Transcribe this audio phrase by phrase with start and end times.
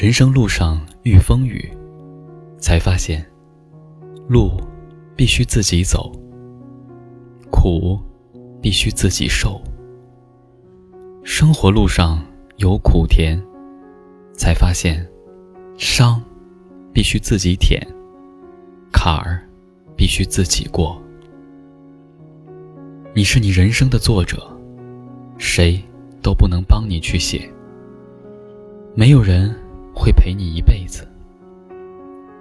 [0.00, 1.68] 人生路上遇风雨，
[2.56, 3.26] 才发现
[4.28, 4.52] 路
[5.16, 6.12] 必须自己走，
[7.50, 7.98] 苦
[8.62, 9.60] 必须自己受。
[11.24, 12.24] 生活路上
[12.58, 13.42] 有苦甜，
[14.34, 15.04] 才发现
[15.76, 16.22] 伤
[16.92, 17.84] 必须自己舔，
[18.92, 19.42] 坎儿
[19.96, 21.02] 必须自己过。
[23.12, 24.48] 你是你人生的作者，
[25.38, 25.82] 谁
[26.22, 27.50] 都不能帮你去写，
[28.94, 29.52] 没有人。
[29.98, 31.06] 会陪你一辈子，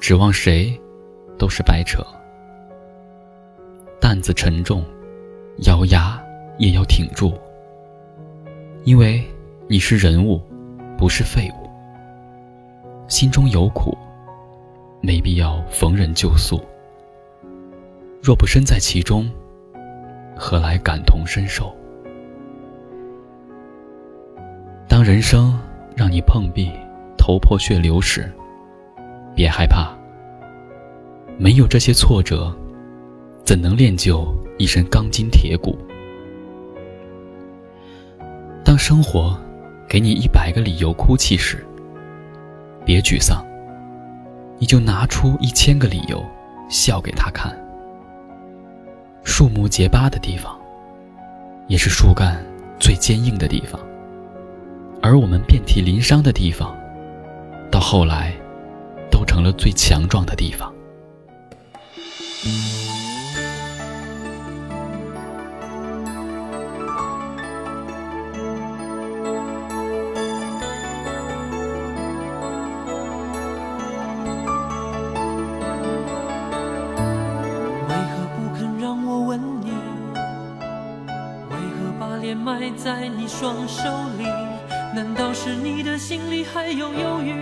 [0.00, 0.76] 指望谁
[1.38, 2.04] 都是白扯。
[4.00, 4.84] 担子沉重，
[5.58, 6.20] 咬牙
[6.58, 7.32] 也要挺住，
[8.82, 9.24] 因为
[9.68, 10.42] 你是人物，
[10.98, 11.70] 不是废物。
[13.06, 13.96] 心中有苦，
[15.00, 16.60] 没必要逢人就诉。
[18.20, 19.30] 若不身在其中，
[20.36, 21.72] 何来感同身受？
[24.88, 25.56] 当人生
[25.96, 26.70] 让你碰壁。
[27.26, 28.30] 头破血流时，
[29.34, 29.96] 别害怕。
[31.38, 32.54] 没有这些挫折，
[33.46, 34.26] 怎能练就
[34.58, 35.74] 一身钢筋铁骨？
[38.62, 39.34] 当生活
[39.88, 41.64] 给你一百个理由哭泣时，
[42.84, 43.42] 别沮丧，
[44.58, 46.22] 你就拿出一千个理由
[46.68, 47.58] 笑给他看。
[49.22, 50.54] 树木结疤的地方，
[51.68, 52.44] 也是树干
[52.78, 53.80] 最坚硬的地方，
[55.00, 56.76] 而我们遍体鳞伤的地方。
[57.70, 58.32] 到后来，
[59.10, 60.72] 都成了最强壮的地方。
[77.88, 79.70] 为何不肯让我吻你？
[81.50, 84.24] 为何把脸埋在你双手里？
[84.94, 87.34] 难道是你的心里还有犹豫？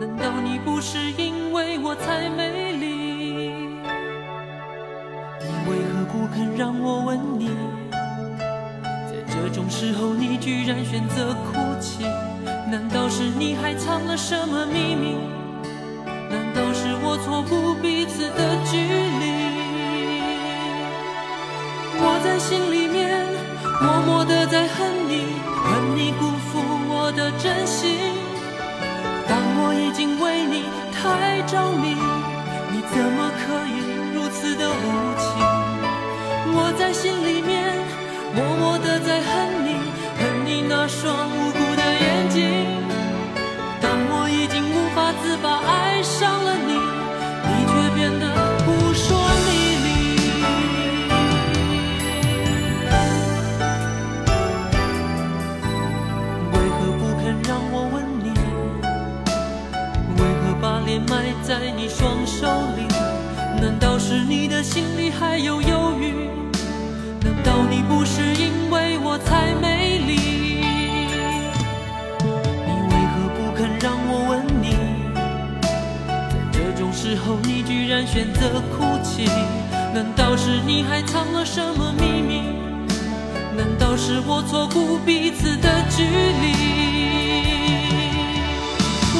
[0.00, 3.52] 难道你不是因为我才美丽？
[5.40, 7.50] 你为何不肯让我吻你？
[9.08, 12.02] 在这种时候，你居然选择哭泣。
[12.68, 15.14] 难道是你还藏了什么秘密？
[16.28, 18.76] 难道是我错估彼此的距
[19.20, 19.54] 离？
[21.96, 23.23] 我在心里面
[23.80, 25.26] 默默的在恨你，
[25.64, 27.98] 恨你辜负我的真心。
[29.28, 31.96] 当我已经为你太着迷，
[32.70, 33.76] 你怎么可以
[34.14, 34.84] 如此的无
[35.18, 35.26] 情？
[36.56, 37.52] 我在心里面
[38.34, 39.32] 默默的在恨
[39.66, 39.68] 你，
[40.18, 41.63] 恨你那双无辜
[64.64, 66.30] 心里还有犹豫？
[67.22, 70.16] 难道你不是因为我才美丽？
[72.64, 74.66] 你为何不肯让我吻你？
[76.32, 79.28] 在这种时候，你居然选择哭泣，
[79.92, 82.42] 难道是你还藏了什么秘密？
[83.54, 86.54] 难道是我错估彼此的距离？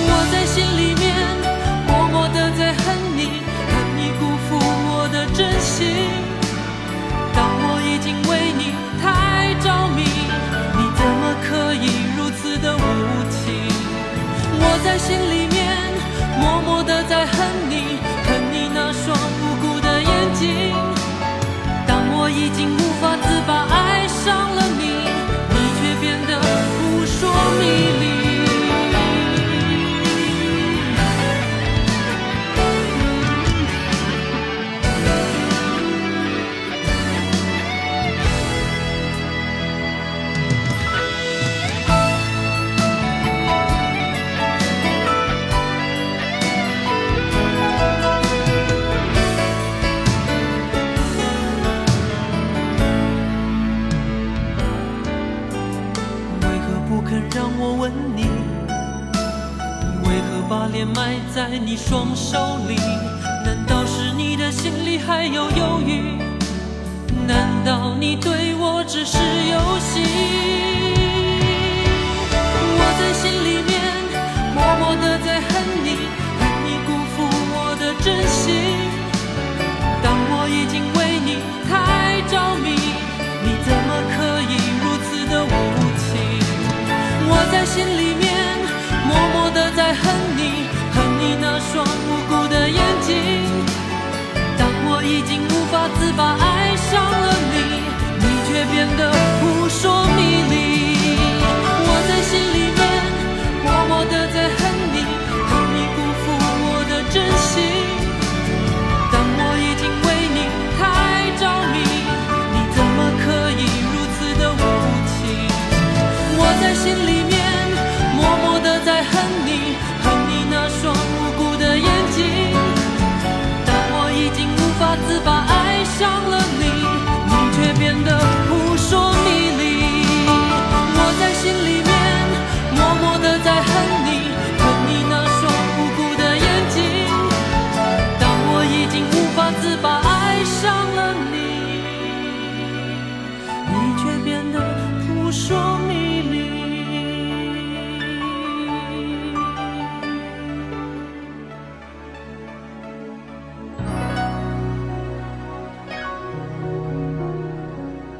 [0.07, 0.95] 我在心里
[5.35, 6.14] 珍惜。
[61.75, 62.39] 你双手
[62.69, 62.77] 里，
[63.45, 66.21] 难道是你的心里还有犹豫？
[67.27, 70.01] 难道你对我只是游戏？
[72.79, 73.13] 我在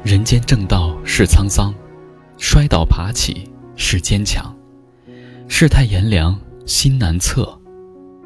[0.05, 1.73] 人间正道是沧桑，
[2.37, 4.55] 摔倒爬起是坚强。
[5.47, 7.59] 世态炎凉心难测，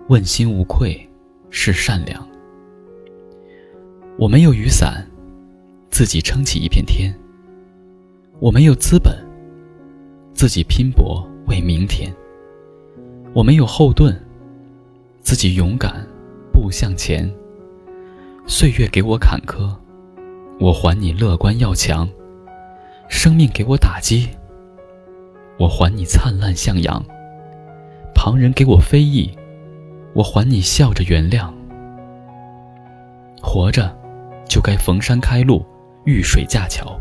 [0.10, 1.10] 问心无愧
[1.50, 2.28] 是善良。
[4.18, 5.08] 我没有雨伞，
[5.90, 7.18] 自己撑起一片天。
[8.42, 9.18] 我没有资本，
[10.34, 12.14] 自己拼搏为明天。
[13.34, 14.14] 我没有后盾，
[15.22, 16.06] 自己勇敢
[16.52, 17.34] 步向前。
[18.48, 19.74] 岁月给我坎坷。
[20.60, 22.08] 我还你乐观要强，
[23.08, 24.28] 生命给我打击，
[25.58, 27.02] 我还你灿烂向阳；
[28.14, 29.32] 旁人给我非议，
[30.14, 31.50] 我还你笑着原谅。
[33.42, 33.90] 活着，
[34.50, 35.66] 就该逢山开路，
[36.06, 37.00] 遇水架桥。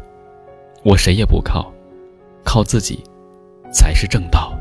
[0.84, 1.72] 我谁也不靠，
[2.44, 3.02] 靠自己，
[3.72, 4.56] 才是正道。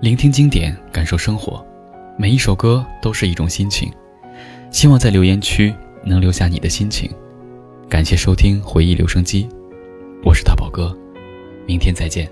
[0.00, 1.66] 聆听经典，感受生活，
[2.16, 3.92] 每一首歌都是一种心情。
[4.74, 5.72] 希望在留言区
[6.02, 7.08] 能留下你的心情。
[7.88, 9.48] 感谢收听回忆留声机，
[10.24, 10.92] 我是大宝哥，
[11.64, 12.28] 明天再见。